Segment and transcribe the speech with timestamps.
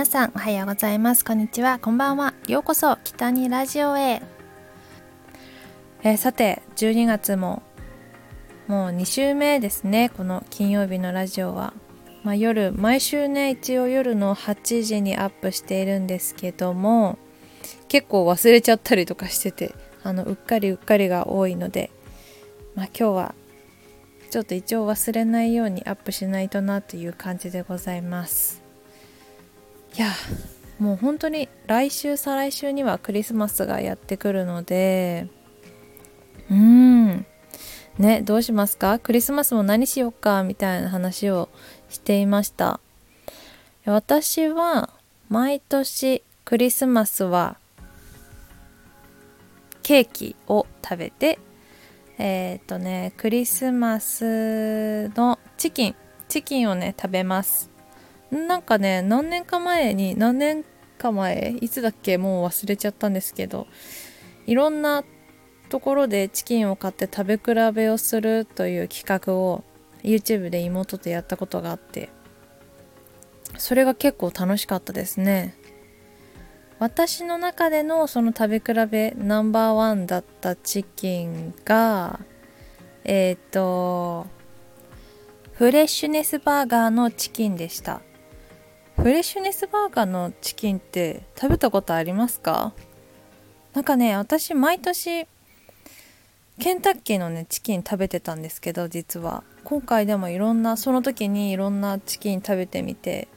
[0.00, 1.26] 皆さんおはようございます。
[1.26, 1.78] こんにちは。
[1.78, 2.32] こんばんは。
[2.48, 4.22] ようこそ北にラジオへ、
[6.02, 7.62] えー、さて12月も
[8.66, 10.10] もう2週目ですね。
[10.16, 11.74] この金曜日のラジオは、
[12.24, 17.18] まあ、夜毎週ね一応夜の8時にアップしているんですけども
[17.88, 21.90] 結構忘れちゃったりとかしててあのうっかりうっかりが多いので、
[22.74, 23.34] まあ、今日は
[24.30, 28.69] ちょっと一応忘れないようにアップしないとなという感じでございます。
[29.96, 30.12] いや
[30.78, 35.26] もう本当に来週再来週にはクリスマスがやってくるので
[36.50, 37.26] うん。
[37.98, 38.98] ねどうしますか？
[38.98, 41.48] クリスマスも何しようかみたいな話を
[41.88, 42.80] していました。
[43.84, 44.90] 私は
[45.28, 47.56] 毎年クリスマスは
[49.82, 51.38] ケーキを食べて
[52.18, 55.94] えっ、ー、とねクリスマスのチキン
[56.28, 57.69] チキンをね食べます。
[58.30, 60.64] なんかね何年か前に何年
[60.98, 63.66] か前いつだっけもう忘れちゃったんですけど
[64.46, 65.04] いろんな
[65.68, 69.64] ところでチキンを買って食べ比べをするという企画を
[70.02, 72.10] YouTube で妹とやったことがあって
[73.58, 75.56] それが結構楽しかったですね。
[76.78, 82.20] 私の中でのその食べ比べナンバーワンだったチキンが
[83.04, 84.26] えっ、ー、と
[85.52, 88.00] フレッシュネスバーガーのチキンでした。
[89.00, 92.74] フレッシュネスバーガーのチキンって食べたことありますか？
[93.72, 95.26] なんかね私毎年
[96.58, 99.42] ケンタッキーのねチキン食べてたんですけど実は。
[99.64, 103.28] 今回でもいろんなその時にいろんなチキン食べてみて。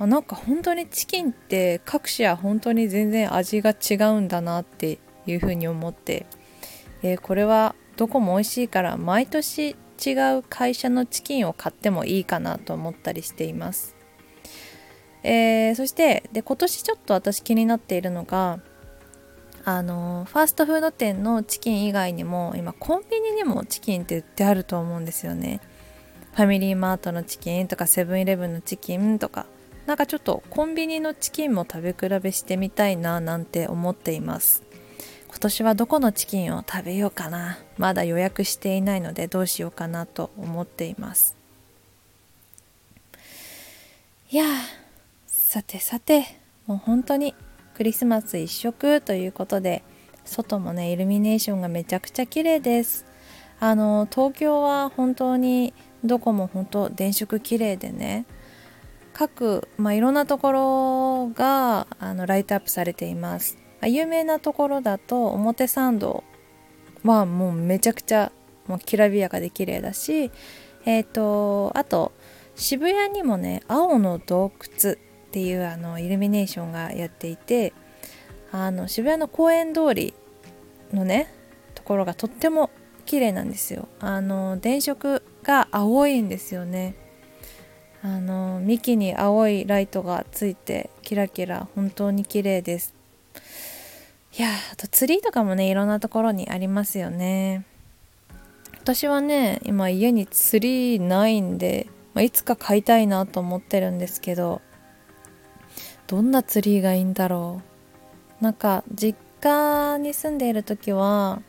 [0.00, 6.26] あなんか本当にチキンって各社は本当に全然味が違うんだなっていうふうに思って、
[7.04, 13.94] えー、これはどこも美味しいから毎年違う会社のチキンを買ってもいいかなと思ったりしています。
[15.22, 18.60] えー、そしてで今年ちょっと私気になっているのが
[19.64, 25.60] あのファーストフード店のチキン以外にも今コンビニにもチキンって売ってあると思うんですよね。
[26.34, 29.46] ファミリーマートのチキンとかセブンイレブンのチキンとか。
[29.86, 34.62] なんかちょっとコンビニのチキンも食べ比べしてみたいななんて思っています。
[35.28, 37.58] 今年はどこのチキンを食べようかな。
[37.78, 41.36] まだ予約していないのでどうしようかなと思っています。
[44.30, 44.44] いや
[45.52, 46.24] さてさて
[46.66, 47.34] もう本当に
[47.74, 49.84] クリスマス一色ということで
[50.24, 53.04] 外もねイルミネーションがめちゃくちゃ綺麗です。
[53.60, 55.74] あの東京は本当に
[56.04, 58.24] どこも本当電飾綺麗でね
[59.12, 66.24] 各、まあ、いろんなところがあのライトアップされています、有名なところだと表参道
[67.04, 68.32] はもうめちゃくちゃ
[68.66, 70.30] もうきらびやかで綺麗だし
[70.86, 72.12] えっ、ー、とあと
[72.54, 74.96] 渋谷にもね青の洞窟
[75.32, 77.72] っていうあのイルミネーションがやっていて
[78.50, 80.12] あの渋谷の公園通り
[80.92, 81.32] のね
[81.74, 82.68] ところがとっても
[83.06, 83.88] 綺麗なんですよ。
[83.98, 86.94] あの電飾が青いんですよね。
[88.02, 92.94] あの幹に青いライトがついてキラキラ本当に綺麗です。
[94.38, 97.64] いやあとツリーとかもねいろんなところにありますよね。
[98.82, 104.60] 私はね今家にツリーないんで、まあ、いつか買いたいなと思ってるんですけど
[106.12, 107.62] どんなツリーがいいんだろ
[108.40, 108.44] う。
[108.44, 111.40] なんか実家に住んでいる時は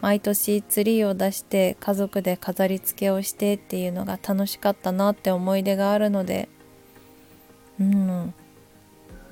[0.00, 6.48] 毎年ツリーを出して家族で飾り付けをしてっていうのが楽しかったなって思い出があるので。
[7.80, 8.32] うん。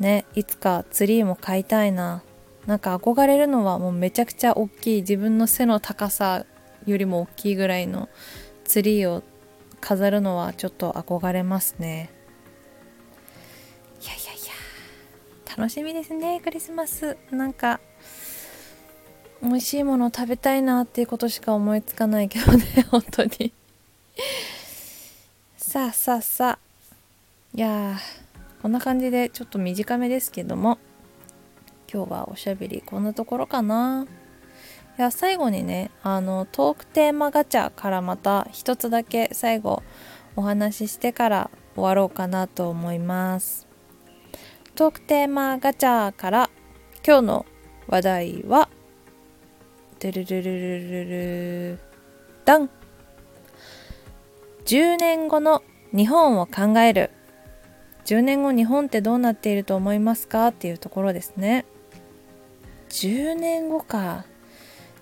[0.00, 2.24] ねいつかツリーも買いたいな。
[2.66, 5.00] なんか憧れるのはもうめちゃくちゃ大きい。
[5.02, 6.46] 自分の背の高さ
[6.84, 8.08] よりも大きいぐらいの
[8.64, 9.22] ツリーを
[9.80, 12.10] 飾るのはちょっと憧れますね。
[15.56, 17.16] 楽しみですねクリスマス。
[17.30, 17.78] なんか
[19.40, 23.52] 美味しいもの食べたいなっていうことしか思いつかないけどね 本当に。
[25.56, 26.58] さあさあさあ。
[27.54, 27.96] いや
[28.62, 30.78] こんな感じでちょっと短めですけども
[31.92, 34.08] 今日はおしゃべりこんなところかな。
[34.98, 39.84] いや最後にねあのトークテーマガチャからまた一つだけ最後
[40.34, 43.73] お話ししてから終わろうかなと思います。
[44.76, 46.50] トークテーマガチャから
[47.06, 47.46] 今日の
[47.86, 48.68] 話題は
[50.02, 51.04] ルルルルル
[51.74, 51.78] ル
[52.44, 52.68] ダン。
[54.64, 55.62] 10年後の
[55.94, 57.10] 日本を考える。
[58.04, 61.66] 10年後日本ってどうなっていると思いますかっていうところですね。
[62.88, 64.24] 10年後か。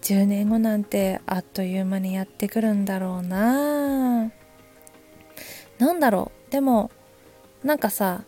[0.03, 4.31] 10年後なんてあっという間にやってくるんだろうな。
[5.79, 6.53] 何だろう。
[6.53, 6.91] でも
[7.65, 8.25] なんかさ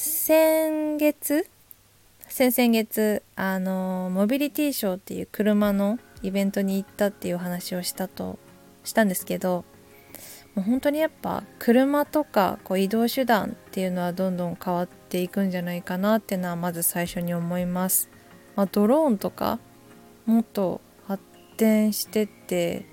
[0.00, 1.50] 先月？
[2.28, 8.38] 先々月あのモビリティショーっていう車のイベントに行ったっていう話をしたと
[8.84, 9.64] したんですけど
[10.54, 18.08] もう本当にやっぱ車とかこう移動手段っていうのはどんどん変わっていくんじゃないかなっていうのはまず最初に思います。
[18.54, 19.58] まあ、ドローンとか
[20.26, 21.20] もっと発
[21.56, 22.86] 展してって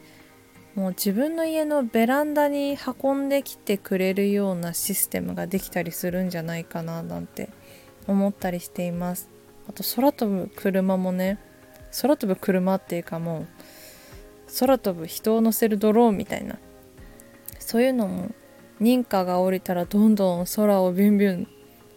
[0.75, 7.49] もう自分の家のベランダに運んできてくれるようなシステムができたりするんじゃないかななんて
[8.07, 9.29] 思ったりしています。
[9.69, 11.39] あと空飛ぶ車もね
[12.01, 13.47] 空飛ぶ車っていうかもう
[14.59, 16.59] 空飛ぶ人を乗せるドローンみたいな
[17.57, 18.29] そういうのも
[18.81, 21.47] 認可が下りたらどんどん空をビュンビュン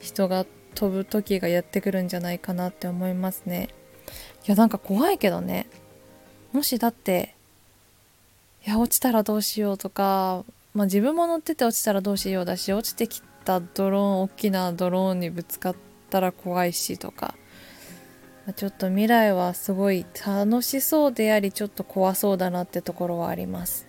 [0.00, 3.68] 人が飛ぶ時がやってくるんじゃないかなって思いますね。
[4.46, 5.66] いやなんか怖いけどね。
[6.52, 7.34] もしだって
[8.68, 10.44] いや落ちたらどうしようとか、
[10.74, 15.76] まあ、自分も乗ってて落ちたらどうしようだし落ちてきたドローン大きなドローンにぶつかっ
[16.10, 17.34] たら怖いしとか、
[18.44, 23.88] まあ、ちょっと未来はすごい楽しそうでありちょっと怖そうだなってところはあります。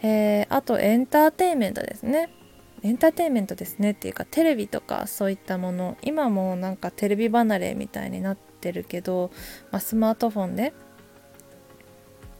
[0.00, 2.30] えー、あとエンターテインメントですね。
[2.82, 9.30] エンターテインメントですねっていうかテレビとかそういったもの今もなんかテレビ離れみたいになってるけど、
[9.70, 10.72] まあ、スマートフォンで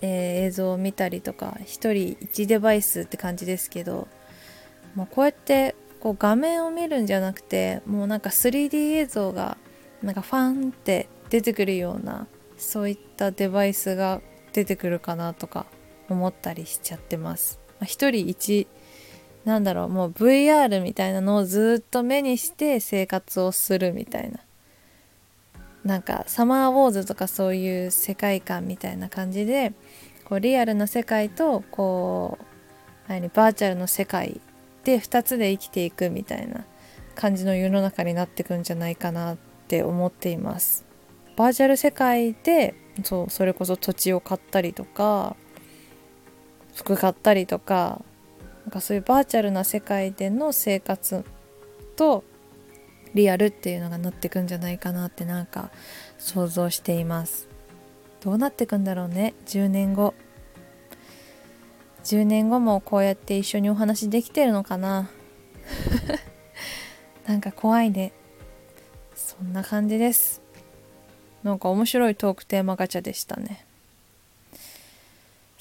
[0.04, 4.06] えー、映像を見たりとか1人1デバイスって感じですけど
[4.94, 9.56] もうこうやってこう画面を見るんじゃなくてもうなんか 3D 映像が
[10.02, 12.26] なんかファンって出てくるような
[12.58, 14.20] そういったデバイスが
[14.52, 15.64] 出てくるかなとか
[16.10, 17.58] 思ったりしちゃってます。
[17.80, 18.66] まあ、1人1
[19.46, 24.40] なんだろうもう VR みたいなのをずっと目にして生活をするみたいな
[25.84, 29.72] なんかサマーウォーズとかそういう世界観みたいな感じで
[30.24, 32.44] こうリアルな世界とこう
[33.08, 34.40] 何バーチャルの世界
[34.84, 36.64] で2つで生きていくみたいな
[37.14, 39.36] 感じの世の中になってくんじゃないかなっ
[39.68, 40.84] て思っています。
[41.36, 45.36] バーチャル世界でそうそれこそ土地を買ったりとか
[46.74, 48.02] 服買ったりとか
[48.64, 51.24] なんかそういうバーチャルな世界での生活
[51.96, 52.24] と
[53.14, 55.70] リアルっていうのがなってくんじゃないかなってなんか
[56.18, 57.48] 想像しています。
[58.20, 60.14] どうなってくんだろうね10年後。
[62.04, 65.08] 10年後もこうやって一緒にお話できてるのかな。
[67.26, 68.12] なんか怖いね。
[69.14, 70.42] そんな感じです。
[71.42, 73.64] なんか面白いトークテーマガチャでしたね。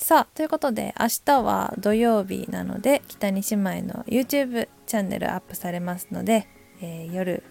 [0.03, 6.45] さあということで明日は土曜日なので北に姉妹の YouTube チャンネルアップされますので
[6.83, 7.43] えー、夜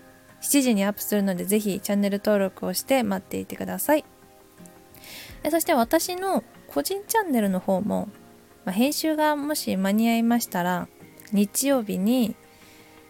[0.43, 4.05] 7時にアップするのでぜひチャンネル登録をして待っていてください。
[5.51, 8.09] そして私の個人チャンネルの方も、
[8.65, 10.89] まあ、編集がもし間に合いましたら
[11.33, 12.37] 日曜日に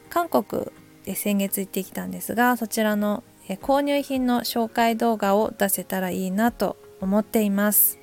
[0.08, 0.66] 韓国
[1.04, 3.22] で先月行ってきたんですがそちらの
[3.60, 8.01] 購入品の紹介動画を出せたらいいなと思っています。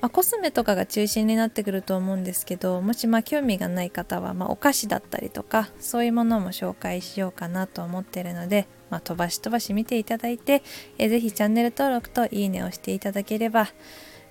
[0.00, 10.62] まあ、コスメとかが中心になってくると思うんですけどもしま興味がない方は、ま、お菓子だったりとかそういうものも紹介しようかなと思ってるので、まあ、飛ばし飛ばし見ていただいて
[10.98, 13.68] えぜひチャンネル登録といいねをしていただければ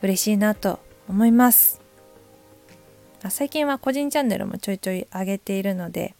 [0.01, 1.81] 嬉しいなと思います。
[3.30, 6.14] 最近は個人チャンネルもちょいちょい上げているので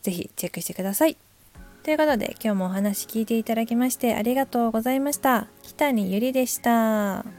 [0.00, 1.16] ぜひチェックしてください。
[1.82, 5.48] ということで今日もお話聞いていただきましてありがとうございました。
[5.62, 7.37] 北にゆりでした。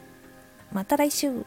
[0.72, 1.46] また来週。